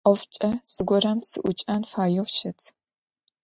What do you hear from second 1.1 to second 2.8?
сыӏукӏэн фаеу щыт.